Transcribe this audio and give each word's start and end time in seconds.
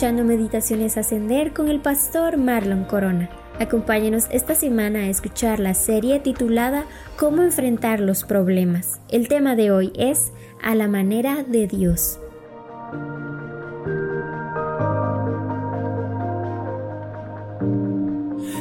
Escuchando 0.00 0.24
Meditaciones 0.24 0.96
Ascender 0.96 1.52
con 1.52 1.68
el 1.68 1.78
pastor 1.78 2.38
Marlon 2.38 2.84
Corona. 2.84 3.28
Acompáñenos 3.58 4.28
esta 4.30 4.54
semana 4.54 5.00
a 5.00 5.08
escuchar 5.10 5.60
la 5.60 5.74
serie 5.74 6.20
titulada 6.20 6.86
Cómo 7.18 7.42
enfrentar 7.42 8.00
los 8.00 8.24
problemas. 8.24 8.98
El 9.10 9.28
tema 9.28 9.56
de 9.56 9.70
hoy 9.70 9.92
es 9.94 10.32
A 10.62 10.74
la 10.74 10.88
manera 10.88 11.44
de 11.46 11.66
Dios. 11.66 12.18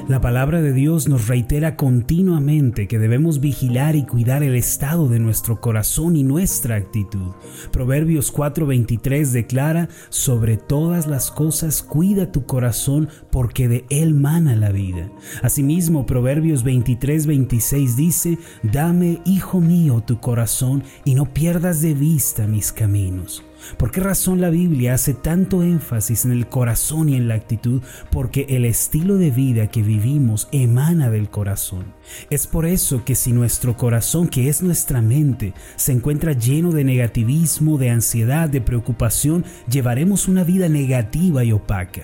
La 0.09 0.21
palabra 0.21 0.59
de 0.59 0.73
Dios 0.73 1.07
nos 1.07 1.27
reitera 1.27 1.75
continuamente 1.75 2.87
que 2.87 2.97
debemos 2.97 3.39
vigilar 3.39 3.95
y 3.95 4.07
cuidar 4.07 4.41
el 4.41 4.55
estado 4.55 5.07
de 5.07 5.19
nuestro 5.19 5.61
corazón 5.61 6.15
y 6.15 6.23
nuestra 6.23 6.77
actitud. 6.77 7.33
Proverbios 7.71 8.33
4:23 8.33 9.31
declara, 9.33 9.87
sobre 10.09 10.57
todas 10.57 11.05
las 11.05 11.29
cosas 11.29 11.83
cuida 11.83 12.31
tu 12.31 12.47
corazón 12.47 13.07
porque 13.29 13.67
de 13.67 13.85
él 13.91 14.15
mana 14.15 14.55
la 14.55 14.71
vida. 14.71 15.11
Asimismo, 15.43 16.07
Proverbios 16.07 16.65
23:26 16.65 17.95
dice, 17.95 18.39
dame, 18.63 19.21
hijo 19.25 19.61
mío, 19.61 20.01
tu 20.03 20.19
corazón 20.19 20.81
y 21.05 21.13
no 21.13 21.31
pierdas 21.31 21.83
de 21.83 21.93
vista 21.93 22.47
mis 22.47 22.71
caminos. 22.71 23.43
¿Por 23.77 23.91
qué 23.91 24.01
razón 24.01 24.41
la 24.41 24.49
Biblia 24.49 24.93
hace 24.93 25.13
tanto 25.13 25.63
énfasis 25.63 26.25
en 26.25 26.31
el 26.31 26.47
corazón 26.47 27.09
y 27.09 27.15
en 27.15 27.27
la 27.27 27.35
actitud? 27.35 27.81
Porque 28.11 28.45
el 28.49 28.65
estilo 28.65 29.17
de 29.17 29.31
vida 29.31 29.67
que 29.67 29.81
vivimos 29.81 30.47
emana 30.51 31.09
del 31.09 31.29
corazón. 31.29 31.93
Es 32.29 32.47
por 32.47 32.65
eso 32.65 33.03
que 33.05 33.15
si 33.15 33.31
nuestro 33.31 33.77
corazón, 33.77 34.27
que 34.27 34.49
es 34.49 34.61
nuestra 34.61 35.01
mente, 35.01 35.53
se 35.75 35.91
encuentra 35.91 36.33
lleno 36.33 36.71
de 36.71 36.83
negativismo, 36.83 37.77
de 37.77 37.89
ansiedad, 37.89 38.49
de 38.49 38.61
preocupación, 38.61 39.45
llevaremos 39.69 40.27
una 40.27 40.43
vida 40.43 40.69
negativa 40.69 41.43
y 41.43 41.51
opaca. 41.51 42.03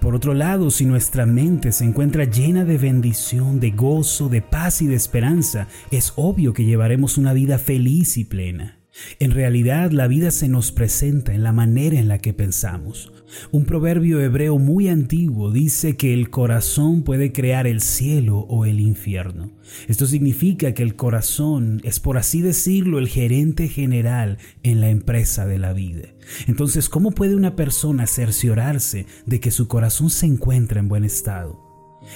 Por 0.00 0.14
otro 0.14 0.34
lado, 0.34 0.70
si 0.70 0.84
nuestra 0.84 1.26
mente 1.26 1.72
se 1.72 1.84
encuentra 1.84 2.24
llena 2.24 2.64
de 2.64 2.78
bendición, 2.78 3.60
de 3.60 3.70
gozo, 3.70 4.28
de 4.28 4.42
paz 4.42 4.82
y 4.82 4.86
de 4.86 4.96
esperanza, 4.96 5.68
es 5.90 6.12
obvio 6.16 6.52
que 6.52 6.64
llevaremos 6.64 7.18
una 7.18 7.32
vida 7.32 7.58
feliz 7.58 8.16
y 8.16 8.24
plena. 8.24 8.77
En 9.18 9.30
realidad 9.30 9.90
la 9.90 10.08
vida 10.08 10.30
se 10.30 10.48
nos 10.48 10.72
presenta 10.72 11.34
en 11.34 11.42
la 11.42 11.52
manera 11.52 11.98
en 11.98 12.08
la 12.08 12.18
que 12.18 12.32
pensamos. 12.32 13.12
Un 13.50 13.64
proverbio 13.64 14.20
hebreo 14.20 14.58
muy 14.58 14.88
antiguo 14.88 15.52
dice 15.52 15.96
que 15.96 16.14
el 16.14 16.30
corazón 16.30 17.02
puede 17.02 17.32
crear 17.32 17.66
el 17.66 17.80
cielo 17.80 18.38
o 18.38 18.64
el 18.64 18.80
infierno. 18.80 19.52
Esto 19.86 20.06
significa 20.06 20.72
que 20.72 20.82
el 20.82 20.96
corazón 20.96 21.80
es, 21.84 22.00
por 22.00 22.16
así 22.16 22.40
decirlo, 22.40 22.98
el 22.98 23.08
gerente 23.08 23.68
general 23.68 24.38
en 24.62 24.80
la 24.80 24.88
empresa 24.88 25.46
de 25.46 25.58
la 25.58 25.72
vida. 25.72 26.08
Entonces, 26.46 26.88
¿cómo 26.88 27.10
puede 27.10 27.36
una 27.36 27.56
persona 27.56 28.06
cerciorarse 28.06 29.06
de 29.26 29.40
que 29.40 29.50
su 29.50 29.68
corazón 29.68 30.10
se 30.10 30.26
encuentra 30.26 30.80
en 30.80 30.88
buen 30.88 31.04
estado? 31.04 31.67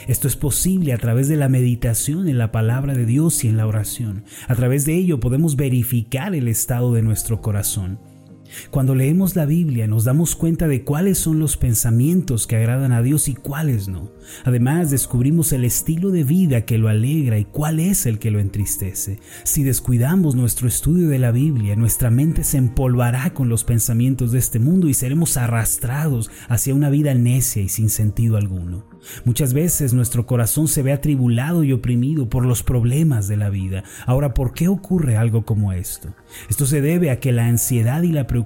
Esto 0.08 0.28
es 0.28 0.36
posible 0.36 0.92
a 0.92 0.98
través 0.98 1.28
de 1.28 1.36
la 1.36 1.48
meditación 1.48 2.28
en 2.28 2.38
la 2.38 2.53
palabra 2.53 2.94
de 2.94 3.06
Dios 3.06 3.44
y 3.44 3.48
en 3.48 3.56
la 3.56 3.66
oración. 3.66 4.25
A 4.48 4.54
través 4.54 4.84
de 4.84 4.94
ello 4.94 5.20
podemos 5.20 5.56
verificar 5.56 6.34
el 6.34 6.48
estado 6.48 6.92
de 6.92 7.03
nuestro 7.03 7.41
corazón. 7.41 8.11
Cuando 8.70 8.94
leemos 8.94 9.36
la 9.36 9.46
Biblia 9.46 9.86
nos 9.86 10.04
damos 10.04 10.36
cuenta 10.36 10.68
de 10.68 10.84
cuáles 10.84 11.18
son 11.18 11.38
los 11.38 11.56
pensamientos 11.56 12.46
que 12.46 12.56
agradan 12.56 12.92
a 12.92 13.02
Dios 13.02 13.28
y 13.28 13.34
cuáles 13.34 13.88
no. 13.88 14.10
Además 14.44 14.90
descubrimos 14.90 15.52
el 15.52 15.64
estilo 15.64 16.10
de 16.10 16.24
vida 16.24 16.64
que 16.64 16.78
lo 16.78 16.88
alegra 16.88 17.38
y 17.38 17.44
cuál 17.44 17.80
es 17.80 18.06
el 18.06 18.18
que 18.18 18.30
lo 18.30 18.41
entristece. 18.41 19.18
Si 19.44 19.62
descuidamos 19.62 20.34
nuestro 20.34 20.68
estudio 20.68 21.08
de 21.08 21.18
la 21.18 21.32
Biblia, 21.32 21.76
nuestra 21.76 22.10
mente 22.10 22.44
se 22.44 22.58
empolvará 22.58 23.34
con 23.34 23.48
los 23.48 23.64
pensamientos 23.64 24.32
de 24.32 24.38
este 24.38 24.58
mundo 24.58 24.88
y 24.88 24.94
seremos 24.94 25.36
arrastrados 25.36 26.30
hacia 26.48 26.74
una 26.74 26.91
vida 26.91 27.14
necia 27.14 27.62
y 27.62 27.68
sin 27.68 27.91
sentido 27.91 28.36
alguno. 28.36 28.84
Muchas 29.24 29.52
veces 29.52 29.92
nuestro 29.94 30.26
corazón 30.26 30.68
se 30.68 30.82
ve 30.82 30.92
atribulado 30.92 31.64
y 31.64 31.72
oprimido 31.72 32.28
por 32.28 32.46
los 32.46 32.62
problemas 32.62 33.26
de 33.26 33.36
la 33.36 33.50
vida. 33.50 33.82
Ahora, 34.06 34.32
¿por 34.32 34.54
qué 34.54 34.68
ocurre 34.68 35.16
algo 35.16 35.44
como 35.44 35.72
esto? 35.72 36.14
Esto 36.48 36.66
se 36.66 36.80
debe 36.80 37.10
a 37.10 37.18
que 37.18 37.32
la 37.32 37.46
ansiedad 37.46 38.02
y 38.02 38.12
la 38.12 38.26
preocupación 38.26 38.41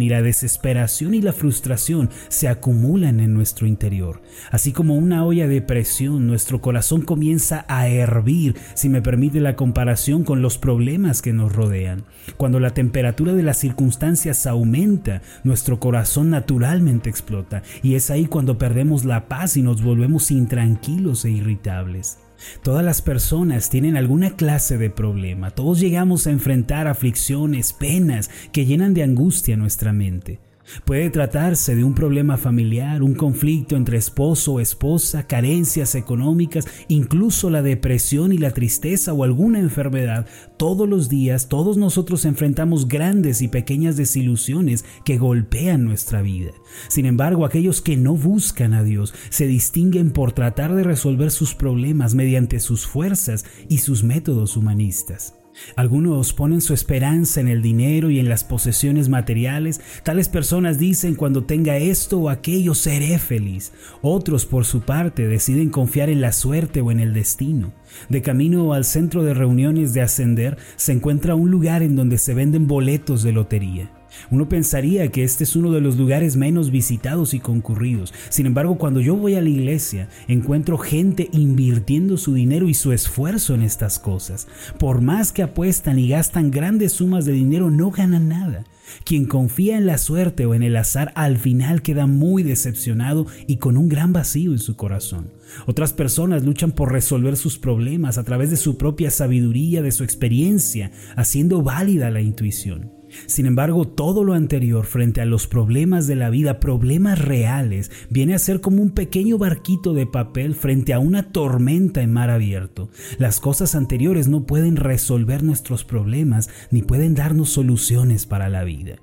y 0.00 0.08
la 0.08 0.22
desesperación 0.22 1.14
y 1.14 1.20
la 1.20 1.32
frustración 1.32 2.10
se 2.28 2.48
acumulan 2.48 3.20
en 3.20 3.34
nuestro 3.34 3.66
interior. 3.66 4.22
Así 4.50 4.72
como 4.72 4.94
una 4.94 5.24
olla 5.24 5.48
de 5.48 5.62
presión, 5.62 6.26
nuestro 6.26 6.60
corazón 6.60 7.02
comienza 7.02 7.64
a 7.68 7.88
hervir, 7.88 8.56
si 8.74 8.88
me 8.88 9.02
permite 9.02 9.40
la 9.40 9.56
comparación 9.56 10.24
con 10.24 10.42
los 10.42 10.58
problemas 10.58 11.22
que 11.22 11.32
nos 11.32 11.52
rodean. 11.52 12.04
Cuando 12.36 12.60
la 12.60 12.70
temperatura 12.70 13.34
de 13.34 13.42
las 13.42 13.58
circunstancias 13.58 14.46
aumenta, 14.46 15.22
nuestro 15.44 15.80
corazón 15.80 16.30
naturalmente 16.30 17.10
explota 17.10 17.62
y 17.82 17.94
es 17.94 18.10
ahí 18.10 18.26
cuando 18.26 18.58
perdemos 18.58 19.04
la 19.04 19.28
paz 19.28 19.56
y 19.56 19.62
nos 19.62 19.82
volvemos 19.82 20.30
intranquilos 20.30 21.24
e 21.24 21.30
irritables. 21.30 22.18
Todas 22.62 22.84
las 22.84 23.02
personas 23.02 23.70
tienen 23.70 23.96
alguna 23.96 24.36
clase 24.36 24.78
de 24.78 24.90
problema, 24.90 25.50
todos 25.50 25.80
llegamos 25.80 26.26
a 26.26 26.30
enfrentar 26.30 26.86
aflicciones, 26.86 27.72
penas 27.72 28.30
que 28.52 28.66
llenan 28.66 28.94
de 28.94 29.02
angustia 29.02 29.56
nuestra 29.56 29.92
mente. 29.92 30.40
Puede 30.84 31.10
tratarse 31.10 31.74
de 31.74 31.84
un 31.84 31.94
problema 31.94 32.36
familiar, 32.36 33.02
un 33.02 33.14
conflicto 33.14 33.76
entre 33.76 33.98
esposo 33.98 34.54
o 34.54 34.60
esposa, 34.60 35.26
carencias 35.26 35.94
económicas, 35.94 36.66
incluso 36.88 37.50
la 37.50 37.62
depresión 37.62 38.32
y 38.32 38.38
la 38.38 38.52
tristeza 38.52 39.12
o 39.12 39.24
alguna 39.24 39.58
enfermedad. 39.58 40.26
Todos 40.56 40.88
los 40.88 41.08
días, 41.08 41.48
todos 41.48 41.76
nosotros 41.76 42.24
enfrentamos 42.24 42.88
grandes 42.88 43.42
y 43.42 43.48
pequeñas 43.48 43.96
desilusiones 43.96 44.84
que 45.04 45.18
golpean 45.18 45.84
nuestra 45.84 46.22
vida. 46.22 46.52
Sin 46.88 47.06
embargo, 47.06 47.44
aquellos 47.44 47.80
que 47.82 47.96
no 47.96 48.14
buscan 48.14 48.72
a 48.72 48.82
Dios 48.82 49.14
se 49.30 49.46
distinguen 49.46 50.10
por 50.12 50.32
tratar 50.32 50.74
de 50.74 50.84
resolver 50.84 51.30
sus 51.30 51.54
problemas 51.54 52.14
mediante 52.14 52.60
sus 52.60 52.86
fuerzas 52.86 53.44
y 53.68 53.78
sus 53.78 54.04
métodos 54.04 54.56
humanistas. 54.56 55.41
Algunos 55.76 56.32
ponen 56.32 56.60
su 56.60 56.74
esperanza 56.74 57.40
en 57.40 57.48
el 57.48 57.62
dinero 57.62 58.10
y 58.10 58.18
en 58.18 58.28
las 58.28 58.44
posesiones 58.44 59.08
materiales. 59.08 59.80
Tales 60.02 60.28
personas 60.28 60.78
dicen 60.78 61.14
cuando 61.14 61.44
tenga 61.44 61.76
esto 61.76 62.18
o 62.18 62.28
aquello 62.28 62.74
seré 62.74 63.18
feliz. 63.18 63.72
Otros 64.00 64.46
por 64.46 64.64
su 64.64 64.80
parte 64.82 65.28
deciden 65.28 65.70
confiar 65.70 66.10
en 66.10 66.20
la 66.20 66.32
suerte 66.32 66.80
o 66.80 66.90
en 66.90 67.00
el 67.00 67.14
destino. 67.14 67.72
De 68.08 68.22
camino 68.22 68.72
al 68.72 68.84
centro 68.84 69.22
de 69.22 69.34
reuniones 69.34 69.94
de 69.94 70.02
Ascender 70.02 70.58
se 70.76 70.92
encuentra 70.92 71.34
un 71.34 71.50
lugar 71.50 71.82
en 71.82 71.96
donde 71.96 72.18
se 72.18 72.34
venden 72.34 72.66
boletos 72.66 73.22
de 73.22 73.32
lotería. 73.32 74.01
Uno 74.30 74.48
pensaría 74.48 75.08
que 75.08 75.24
este 75.24 75.44
es 75.44 75.56
uno 75.56 75.70
de 75.70 75.80
los 75.80 75.96
lugares 75.96 76.36
menos 76.36 76.70
visitados 76.70 77.34
y 77.34 77.40
concurridos. 77.40 78.14
Sin 78.28 78.46
embargo, 78.46 78.78
cuando 78.78 79.00
yo 79.00 79.16
voy 79.16 79.34
a 79.34 79.40
la 79.40 79.48
iglesia, 79.48 80.08
encuentro 80.28 80.78
gente 80.78 81.28
invirtiendo 81.32 82.16
su 82.16 82.34
dinero 82.34 82.68
y 82.68 82.74
su 82.74 82.92
esfuerzo 82.92 83.54
en 83.54 83.62
estas 83.62 83.98
cosas. 83.98 84.48
Por 84.78 85.00
más 85.00 85.32
que 85.32 85.42
apuestan 85.42 85.98
y 85.98 86.08
gastan 86.08 86.50
grandes 86.50 86.92
sumas 86.92 87.24
de 87.24 87.32
dinero, 87.32 87.70
no 87.70 87.90
ganan 87.90 88.28
nada. 88.28 88.64
Quien 89.04 89.26
confía 89.26 89.78
en 89.78 89.86
la 89.86 89.98
suerte 89.98 90.46
o 90.46 90.54
en 90.54 90.62
el 90.62 90.76
azar 90.76 91.12
al 91.14 91.38
final 91.38 91.82
queda 91.82 92.06
muy 92.06 92.42
decepcionado 92.42 93.26
y 93.46 93.56
con 93.56 93.76
un 93.76 93.88
gran 93.88 94.12
vacío 94.12 94.52
en 94.52 94.58
su 94.58 94.76
corazón. 94.76 95.30
Otras 95.66 95.92
personas 95.92 96.44
luchan 96.44 96.72
por 96.72 96.92
resolver 96.92 97.36
sus 97.36 97.58
problemas 97.58 98.18
a 98.18 98.24
través 98.24 98.50
de 98.50 98.56
su 98.56 98.76
propia 98.76 99.10
sabiduría, 99.10 99.82
de 99.82 99.92
su 99.92 100.04
experiencia, 100.04 100.90
haciendo 101.16 101.62
válida 101.62 102.10
la 102.10 102.20
intuición. 102.20 103.01
Sin 103.26 103.46
embargo, 103.46 103.86
todo 103.86 104.24
lo 104.24 104.34
anterior 104.34 104.86
frente 104.86 105.20
a 105.20 105.26
los 105.26 105.46
problemas 105.46 106.06
de 106.06 106.16
la 106.16 106.30
vida, 106.30 106.60
problemas 106.60 107.18
reales, 107.18 107.90
viene 108.10 108.34
a 108.34 108.38
ser 108.38 108.60
como 108.60 108.82
un 108.82 108.90
pequeño 108.90 109.38
barquito 109.38 109.92
de 109.92 110.06
papel 110.06 110.54
frente 110.54 110.92
a 110.92 110.98
una 110.98 111.30
tormenta 111.32 112.02
en 112.02 112.12
mar 112.12 112.30
abierto. 112.30 112.90
Las 113.18 113.40
cosas 113.40 113.74
anteriores 113.74 114.28
no 114.28 114.44
pueden 114.44 114.76
resolver 114.76 115.42
nuestros 115.42 115.84
problemas 115.84 116.48
ni 116.70 116.82
pueden 116.82 117.14
darnos 117.14 117.50
soluciones 117.50 118.26
para 118.26 118.48
la 118.48 118.64
vida. 118.64 118.96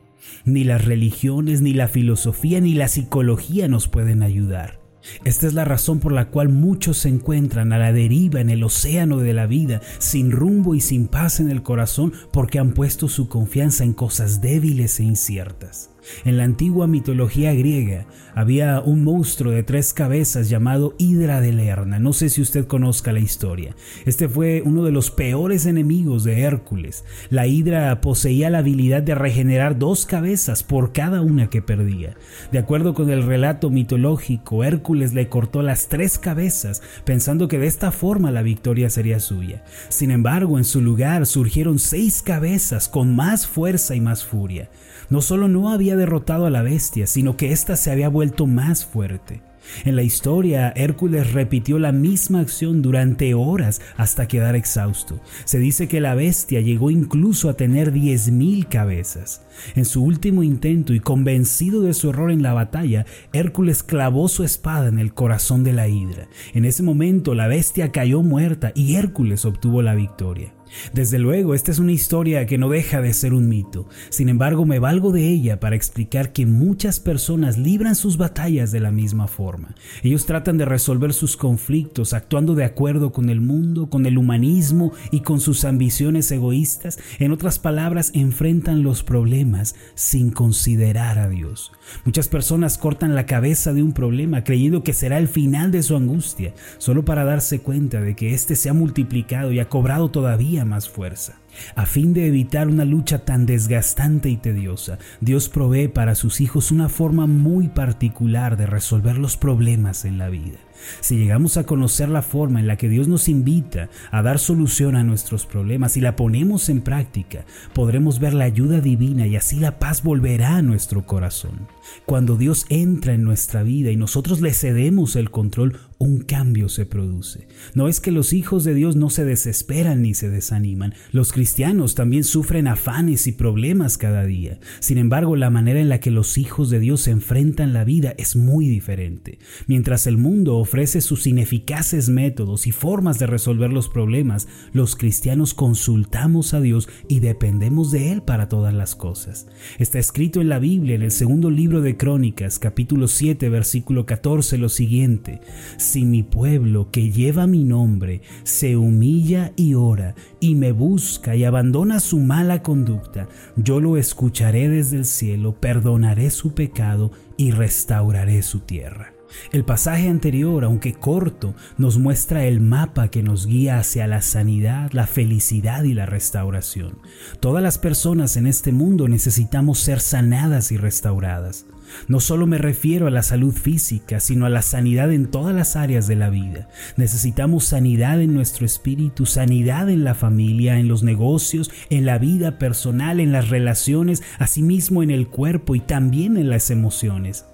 Ni 0.46 0.64
las 0.64 0.86
religiones, 0.86 1.62
ni 1.62 1.74
la 1.74 1.88
filosofía, 1.88 2.62
ni 2.62 2.74
la 2.74 2.88
psicología 2.88 3.68
nos 3.68 3.88
pueden 3.88 4.24
ayudar. 4.24 4.79
Esta 5.24 5.48
es 5.48 5.54
la 5.54 5.66
razón 5.66 6.00
por 6.00 6.12
la 6.12 6.30
cual 6.30 6.50
muchos 6.50 7.00
se 7.00 7.10
encuentran 7.10 7.74
a 7.74 7.78
la 7.78 7.94
deriva 7.94 8.42
en 8.42 8.50
el 8.50 8.64
océano 8.64 9.18
de 9.18 9.34
la 9.34 9.48
vida, 9.48 9.82
sin 10.00 10.32
rumbo 10.32 10.76
y 10.76 10.82
sin 10.82 11.08
paz 11.08 11.40
en 11.40 11.50
el 11.50 11.64
corazón, 11.64 12.14
porque 12.32 12.60
han 12.60 12.74
puesto 12.74 13.08
su 13.08 13.28
confianza 13.28 13.84
en 13.84 13.94
cosas 13.94 14.42
débiles 14.42 15.00
e 15.00 15.04
inciertas. 15.04 15.92
En 16.26 16.38
la 16.38 16.44
antigua 16.44 16.88
mitología 16.88 17.54
griega 17.54 18.06
había 18.34 18.82
un 18.82 19.04
monstruo 19.04 19.52
de 19.52 19.64
tres 19.64 19.94
cabezas 19.94 20.50
llamado 20.50 20.96
Hidra 20.98 21.42
de 21.42 21.52
Lerna. 21.52 22.00
No 22.00 22.14
sé 22.14 22.30
si 22.30 22.42
usted 22.42 22.66
conozca 22.66 23.12
la 23.12 23.20
historia. 23.20 23.76
Este 24.06 24.30
fue 24.30 24.62
uno 24.66 24.84
de 24.84 24.92
los 24.92 25.12
peores 25.12 25.66
enemigos 25.66 26.24
de 26.24 26.42
Hércules. 26.42 27.04
La 27.30 27.48
Hidra 27.48 28.02
poseía 28.02 28.50
la 28.50 28.60
habilidad 28.60 29.02
de 29.02 29.16
regenerar 29.16 29.78
dos 29.78 30.06
cabezas 30.06 30.64
por 30.64 30.94
cada 30.94 31.22
una 31.22 31.50
que 31.50 31.62
perdía. 31.62 32.16
De 32.52 32.60
acuerdo 32.60 32.94
con 32.94 33.10
el 33.10 33.24
relato 33.24 33.70
mitológico, 33.70 34.64
Hércules 34.64 35.14
le 35.14 35.30
cortó 35.30 35.62
las 35.62 35.88
tres 35.88 36.18
cabezas 36.18 36.82
pensando 37.06 37.48
que 37.48 37.60
de 37.60 37.68
esta 37.68 37.92
forma 37.92 38.32
la 38.32 38.42
victoria 38.42 38.90
sería 38.90 39.20
suya. 39.20 39.64
Sin 39.90 40.12
embargo, 40.12 40.58
en 40.58 40.64
su 40.64 40.82
lugar 40.82 41.26
surgieron 41.26 41.80
seis 41.80 42.22
cabezas 42.22 42.88
con 42.88 43.16
más 43.16 43.48
fuerza 43.48 43.96
y 43.96 44.02
más 44.02 44.26
furia. 44.26 44.70
No 45.10 45.22
solo 45.22 45.48
no 45.48 45.72
había 45.72 45.96
derrotado 45.96 46.46
a 46.46 46.50
la 46.50 46.62
bestia, 46.62 47.08
sino 47.08 47.36
que 47.36 47.52
ésta 47.52 47.76
se 47.76 47.92
había 47.92 48.10
vuelto 48.10 48.46
más 48.46 48.86
fuerte. 48.86 49.42
En 49.86 49.96
la 49.96 50.04
historia, 50.04 50.70
Hércules 50.76 51.34
repitió 51.34 51.80
la 51.80 51.92
misma 51.92 52.40
acción 52.40 52.82
durante 52.82 53.34
horas 53.34 53.82
hasta 53.98 54.28
quedar 54.28 54.56
exhausto. 54.56 55.20
Se 55.46 55.60
dice 55.60 55.88
que 55.88 56.02
la 56.02 56.16
bestia 56.16 56.62
llegó 56.62 56.92
incluso 56.92 57.50
a 57.50 57.54
tener 57.56 57.94
10.000 57.94 58.68
cabezas. 58.68 59.46
En 59.76 59.86
su 59.86 60.04
último 60.04 60.44
intento 60.44 60.94
y 60.94 61.00
convencido 61.00 61.82
de 61.82 61.94
su 61.94 62.10
error 62.10 62.32
en 62.32 62.42
la 62.42 62.54
batalla, 62.54 63.06
Hércules 63.34 63.84
clavó 63.84 64.28
su 64.28 64.44
espada 64.44 64.88
en 64.88 65.00
el 65.00 65.14
corazón 65.14 65.64
de 65.64 65.74
la 65.74 65.88
hidra. 65.88 66.28
En 66.54 66.66
ese 66.66 66.84
momento 66.84 67.36
la 67.36 67.48
bestia 67.48 67.92
cayó 67.92 68.22
muerta 68.24 68.72
y 68.76 68.96
Hércules 68.96 69.46
obtuvo 69.46 69.82
la 69.82 69.96
victoria. 69.96 70.54
Desde 70.94 71.20
luego, 71.20 71.54
esta 71.54 71.72
es 71.72 71.80
una 71.80 71.92
historia 71.92 72.46
que 72.46 72.58
no 72.58 72.70
deja 72.70 73.02
de 73.02 73.14
ser 73.14 73.34
un 73.34 73.50
mito. 73.50 73.88
Sin 74.10 74.30
embargo, 74.30 74.66
me 74.66 74.80
valgo 74.80 75.12
de 75.12 75.28
ella 75.28 75.60
para 75.60 75.76
explicar 75.76 76.32
que 76.32 76.46
muchas 76.46 77.00
personas 77.00 77.58
libran 77.58 77.96
sus 77.96 78.18
batallas 78.18 78.72
de 78.72 78.80
la 78.80 78.92
misma 78.92 79.28
forma. 79.28 79.76
Ellos 80.04 80.26
tratan 80.26 80.58
de 80.58 80.66
resolver 80.66 81.14
sus 81.14 81.38
conflictos 81.38 82.14
actuando 82.14 82.56
de 82.56 82.66
acuerdo 82.66 83.12
con 83.12 83.30
el 83.30 83.42
mundo, 83.42 83.90
con 83.90 84.06
el 84.06 84.18
humanismo 84.18 84.92
y 85.12 85.22
con 85.22 85.40
sus 85.40 85.66
ambiciones 85.66 86.32
egoístas. 86.32 87.00
En 87.20 87.32
otras 87.32 87.60
palabras, 87.60 88.12
enfrentan 88.14 88.84
los 88.84 89.04
problemas 89.04 89.76
sin 89.96 90.32
considerar 90.32 91.20
a 91.20 91.30
Dios. 91.30 91.72
Muchas 92.06 92.28
personas 92.28 92.78
cortan 92.78 93.16
la 93.16 93.26
cabeza 93.26 93.74
de 93.74 93.84
un 93.84 93.94
problema 93.94 94.44
creyendo 94.44 94.84
que 94.84 94.94
será 94.94 95.18
el 95.18 95.28
final 95.28 95.72
de 95.72 95.84
su 95.84 95.96
angustia, 95.96 96.54
solo 96.78 97.06
para 97.06 97.26
darse 97.26 97.60
cuenta 97.60 98.02
de 98.02 98.16
que 98.16 98.34
éste 98.34 98.56
se 98.56 98.70
ha 98.70 98.74
multiplicado 98.74 99.52
y 99.52 99.60
ha 99.60 99.70
cobrado 99.70 100.10
todavía 100.10 100.59
más 100.66 100.90
fuerza. 100.90 101.40
A 101.76 101.86
fin 101.86 102.14
de 102.14 102.28
evitar 102.28 102.68
una 102.68 102.86
lucha 102.86 103.26
tan 103.26 103.46
desgastante 103.46 104.30
y 104.30 104.38
tediosa, 104.38 105.00
Dios 105.22 105.50
provee 105.50 105.88
para 105.88 106.16
sus 106.16 106.42
hijos 106.42 106.72
una 106.72 106.90
forma 106.90 107.28
muy 107.28 107.70
particular 107.70 108.58
de 108.58 108.66
resolver 108.66 109.18
los 109.18 109.38
problemas 109.38 110.06
en 110.06 110.18
la 110.18 110.30
vida. 110.30 110.60
Si 111.02 111.18
llegamos 111.18 111.58
a 111.58 111.66
conocer 111.66 112.10
la 112.10 112.22
forma 112.22 112.60
en 112.60 112.68
la 112.68 112.78
que 112.78 112.90
Dios 112.90 113.08
nos 113.08 113.28
invita 113.28 113.90
a 114.12 114.22
dar 114.22 114.40
solución 114.40 114.96
a 114.96 115.04
nuestros 115.04 115.46
problemas 115.46 115.98
y 115.98 116.02
la 116.02 116.16
ponemos 116.16 116.70
en 116.70 116.82
práctica, 116.82 117.46
podremos 117.74 118.20
ver 118.20 118.34
la 118.34 118.46
ayuda 118.46 118.80
divina 118.80 119.28
y 119.28 119.36
así 119.36 119.60
la 119.60 119.80
paz 119.80 120.04
volverá 120.04 120.58
a 120.58 120.62
nuestro 120.62 121.06
corazón. 121.06 121.68
Cuando 122.06 122.38
Dios 122.38 122.66
entra 122.70 123.14
en 123.14 123.24
nuestra 123.24 123.64
vida 123.64 123.92
y 123.92 123.98
nosotros 123.98 124.42
le 124.42 124.54
cedemos 124.54 125.16
el 125.16 125.32
control, 125.32 125.80
un 125.98 126.22
cambio 126.22 126.70
se 126.70 126.86
produce. 126.86 127.48
No 127.74 127.88
es 127.88 128.00
que 128.00 128.12
los 128.12 128.32
hijos 128.32 128.64
de 128.64 128.74
Dios 128.74 128.96
no 128.96 129.10
se 129.10 129.26
desesperan 129.26 130.02
ni 130.02 130.14
se 130.14 130.30
desaniman. 130.30 130.94
Los 131.12 131.34
cristianos 131.40 131.96
también 131.96 132.26
sufren 132.26 132.68
afanes 132.68 133.26
y 133.26 133.32
problemas 133.32 133.98
cada 133.98 134.26
día. 134.26 134.60
Sin 134.82 134.98
embargo, 134.98 135.38
la 135.38 135.50
manera 135.50 135.80
en 135.80 135.88
la 135.88 136.02
que 136.02 136.12
los 136.12 136.38
hijos 136.38 136.70
de 136.70 136.82
Dios 136.82 137.08
enfrentan 137.08 137.72
la 137.72 137.86
vida 137.86 138.14
es 138.18 138.36
muy 138.36 138.68
diferente. 138.68 139.40
Mientras 139.66 140.06
el 140.06 140.18
mundo 140.18 140.58
ofrece 140.58 141.00
sus 141.00 141.28
ineficaces 141.28 142.10
métodos 142.10 142.68
y 142.68 142.74
formas 142.74 143.20
de 143.20 143.28
resolver 143.28 143.72
los 143.72 143.88
problemas, 143.88 144.50
los 144.74 144.98
cristianos 144.98 145.54
consultamos 145.54 146.54
a 146.54 146.60
Dios 146.60 146.90
y 147.08 147.22
dependemos 147.22 147.90
de 147.92 148.12
Él 148.12 148.22
para 148.22 148.50
todas 148.50 148.74
las 148.74 148.98
cosas. 148.98 149.48
Está 149.78 149.98
escrito 149.98 150.42
en 150.42 150.50
la 150.50 150.60
Biblia, 150.60 150.96
en 150.96 151.04
el 151.04 151.12
segundo 151.12 151.50
libro 151.50 151.80
de 151.80 151.96
Crónicas, 151.96 152.60
capítulo 152.60 153.08
7, 153.08 153.48
versículo 153.48 154.06
14, 154.06 154.58
lo 154.58 154.68
siguiente 154.68 155.40
si 155.78 156.04
mi 156.04 156.24
pueblo 156.24 156.92
que 156.92 157.12
lleva 157.12 157.48
mi 157.48 157.64
nombre 157.64 158.24
se 158.44 158.76
humilla 158.76 159.54
y 159.56 159.76
ora 159.76 160.16
y 160.42 160.56
me 160.56 160.74
busca 160.74 161.29
y 161.36 161.44
abandona 161.44 162.00
su 162.00 162.20
mala 162.20 162.64
conducta, 162.64 163.28
yo 163.56 163.80
lo 163.80 163.98
escucharé 163.98 164.70
desde 164.70 164.98
el 164.98 165.06
cielo, 165.06 165.56
perdonaré 165.60 166.30
su 166.30 166.54
pecado 166.54 167.12
y 167.38 167.52
restauraré 167.52 168.42
su 168.42 168.60
tierra. 168.60 169.19
El 169.52 169.66
pasaje 169.66 170.08
anterior, 170.08 170.64
aunque 170.64 170.94
corto, 170.94 171.56
nos 171.78 171.98
muestra 171.98 172.46
el 172.46 172.62
mapa 172.62 173.10
que 173.10 173.24
nos 173.24 173.46
guía 173.46 173.80
hacia 173.80 174.08
la 174.08 174.22
sanidad, 174.22 174.92
la 174.92 175.08
felicidad 175.08 175.84
y 175.84 175.94
la 175.94 176.06
restauración. 176.06 177.00
Todas 177.40 177.64
las 177.64 177.78
personas 177.78 178.38
en 178.38 178.48
este 178.48 178.72
mundo 178.72 179.08
necesitamos 179.08 179.80
ser 179.80 180.00
sanadas 180.00 180.72
y 180.72 180.78
restauradas. 180.78 181.66
No 182.08 182.20
solo 182.20 182.48
me 182.48 182.58
refiero 182.58 183.08
a 183.08 183.12
la 183.12 183.24
salud 183.24 183.54
física, 183.54 184.20
sino 184.20 184.46
a 184.46 184.50
la 184.50 184.62
sanidad 184.62 185.12
en 185.12 185.28
todas 185.28 185.56
las 185.56 185.76
áreas 185.76 186.08
de 186.08 186.16
la 186.16 186.30
vida. 186.30 186.70
Necesitamos 186.98 187.66
sanidad 187.66 188.22
en 188.22 188.34
nuestro 188.34 188.66
espíritu, 188.66 189.26
sanidad 189.26 189.90
en 189.90 190.04
la 190.04 190.16
familia, 190.16 190.80
en 190.80 190.88
los 190.88 191.04
negocios, 191.04 191.72
en 191.90 192.06
la 192.06 192.18
vida 192.18 192.60
personal, 192.60 193.20
en 193.20 193.32
las 193.32 193.50
relaciones, 193.50 194.24
asimismo 194.38 195.04
en 195.04 195.12
el 195.12 195.28
cuerpo 195.28 195.76
y 195.76 195.80
también 195.80 196.38
en 196.38 196.50
las 196.50 196.70
emociones. 196.70 197.46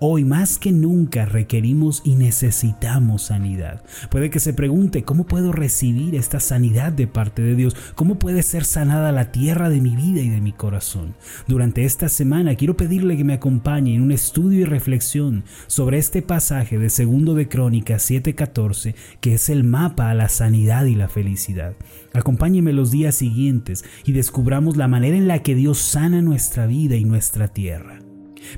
Hoy 0.00 0.24
más 0.24 0.58
que 0.58 0.72
nunca 0.72 1.26
requerimos 1.26 2.02
y 2.04 2.14
necesitamos 2.14 3.22
sanidad. 3.22 3.82
Puede 4.10 4.30
que 4.30 4.40
se 4.40 4.52
pregunte, 4.52 5.02
¿cómo 5.02 5.26
puedo 5.26 5.52
recibir 5.52 6.14
esta 6.14 6.40
sanidad 6.40 6.92
de 6.92 7.06
parte 7.06 7.42
de 7.42 7.54
Dios? 7.54 7.76
¿Cómo 7.94 8.18
puede 8.18 8.42
ser 8.42 8.64
sanada 8.64 9.12
la 9.12 9.32
tierra 9.32 9.68
de 9.68 9.80
mi 9.80 9.96
vida 9.96 10.20
y 10.20 10.28
de 10.28 10.40
mi 10.40 10.52
corazón? 10.52 11.14
Durante 11.46 11.84
esta 11.84 12.08
semana 12.08 12.54
quiero 12.54 12.76
pedirle 12.76 13.16
que 13.16 13.24
me 13.24 13.34
acompañe 13.34 13.94
en 13.94 14.02
un 14.02 14.12
estudio 14.12 14.60
y 14.60 14.64
reflexión 14.64 15.44
sobre 15.66 15.98
este 15.98 16.22
pasaje 16.22 16.78
de 16.78 16.90
segundo 16.90 17.34
de 17.34 17.48
Crónicas 17.48 18.08
7:14, 18.10 18.94
que 19.20 19.34
es 19.34 19.48
el 19.48 19.64
mapa 19.64 20.10
a 20.10 20.14
la 20.14 20.28
sanidad 20.28 20.84
y 20.86 20.94
la 20.94 21.08
felicidad. 21.08 21.74
Acompáñeme 22.14 22.72
los 22.72 22.90
días 22.90 23.14
siguientes 23.14 23.84
y 24.04 24.12
descubramos 24.12 24.76
la 24.76 24.88
manera 24.88 25.16
en 25.16 25.28
la 25.28 25.42
que 25.42 25.54
Dios 25.54 25.78
sana 25.78 26.22
nuestra 26.22 26.66
vida 26.66 26.96
y 26.96 27.04
nuestra 27.04 27.48
tierra. 27.48 28.07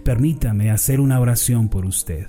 Permítame 0.05 0.71
hacer 0.71 1.01
una 1.01 1.21
oración 1.21 1.69
por 1.69 1.85
usted. 1.85 2.27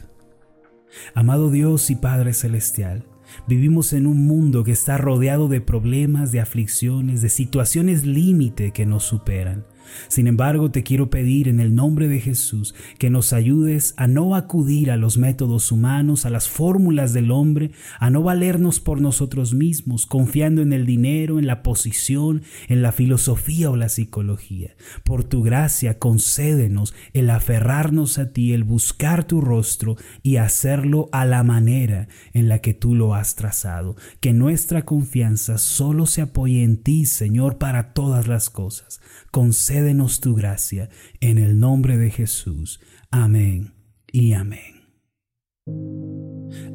Amado 1.14 1.50
Dios 1.50 1.90
y 1.90 1.96
Padre 1.96 2.34
Celestial, 2.34 3.06
vivimos 3.48 3.94
en 3.94 4.08
un 4.08 4.26
mundo 4.26 4.64
que 4.64 4.72
está 4.72 4.98
rodeado 4.98 5.48
de 5.48 5.62
problemas, 5.62 6.32
de 6.32 6.42
aflicciones, 6.42 7.22
de 7.22 7.30
situaciones 7.30 8.06
límite 8.06 8.72
que 8.72 8.86
nos 8.86 9.04
superan. 9.04 9.66
Sin 10.08 10.28
embargo, 10.28 10.72
te 10.72 10.84
quiero 10.84 11.10
pedir 11.10 11.48
en 11.48 11.60
el 11.60 11.76
nombre 11.76 12.08
de 12.08 12.20
Jesús 12.20 12.74
que 12.98 13.10
nos 13.10 13.34
ayudes 13.34 13.94
a 13.98 14.08
no 14.08 14.36
acudir 14.36 14.92
a 14.92 14.98
los 14.98 15.18
métodos 15.18 15.72
humanos, 15.72 16.26
a 16.26 16.30
las 16.30 16.48
fórmulas 16.48 17.14
del 17.14 17.32
hombre, 17.32 17.72
a 18.00 18.10
no 18.10 18.24
valernos 18.24 18.80
por 18.80 19.02
nosotros 19.02 19.54
mismos, 19.54 20.06
confiando 20.06 20.62
en 20.62 20.74
el 20.74 20.86
dinero, 20.86 21.40
en 21.40 21.48
la 21.48 21.64
posición, 21.64 22.44
en 22.68 22.82
la 22.82 22.92
filosofía 22.92 23.70
o 23.70 23.76
la 23.76 23.90
psicología. 23.90 24.76
Por 25.04 25.24
tu 25.24 25.44
gracia, 25.44 26.00
concédenos 26.00 26.94
el 27.14 27.30
aferrarnos 27.30 28.18
a 28.18 28.32
ti, 28.32 28.54
el 28.54 28.64
buscar 28.64 29.24
tu 29.24 29.42
rostro 29.42 29.98
y 30.24 30.38
hacerlo 30.38 31.10
a 31.12 31.26
la 31.26 31.44
manera 31.44 32.08
en 32.34 32.48
la 32.50 32.60
que 32.60 32.74
tú 32.74 32.96
lo 32.96 33.16
has 33.16 33.36
trazado. 33.36 33.96
Que 34.20 34.34
nuestra 34.34 34.84
confianza 34.84 35.58
solo 35.58 36.06
se 36.06 36.22
apoye 36.22 36.64
en 36.64 36.78
ti, 36.78 37.06
Señor, 37.06 37.58
para 37.58 37.94
todas 37.94 38.28
las 38.28 38.50
cosas. 38.50 39.02
Concédenos 39.32 39.81
concédenos 39.82 40.20
tu 40.20 40.36
gracia, 40.36 40.90
en 41.22 41.40
el 41.40 41.60
nombre 41.60 41.98
de 41.98 42.12
Jesús. 42.12 42.80
Amén 43.10 43.74
y 44.12 44.34
amén. 44.34 44.86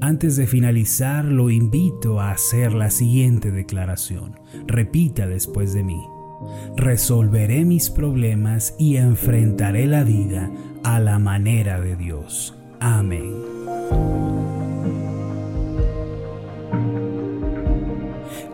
Antes 0.01 0.37
de 0.37 0.49
finalizar, 0.49 1.25
lo 1.25 1.51
invito 1.51 2.21
a 2.21 2.33
hacer 2.33 2.73
la 2.73 2.91
siguiente 2.91 3.53
declaración. 3.53 4.35
Repita 4.67 5.29
después 5.29 5.73
de 5.73 5.85
mí. 5.85 6.01
resolveré 6.77 7.65
mis 7.65 7.89
problemas 7.89 8.75
y 8.79 8.97
enfrentaré 8.97 9.87
la 9.87 10.05
vida 10.05 10.51
a 10.85 11.01
la 11.01 11.19
manera 11.19 11.81
de 11.81 11.97
Dios. 11.97 12.55
Amén. 12.81 13.33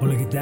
Hola, 0.01 0.17
¿qué 0.17 0.27
tal? 0.31 0.42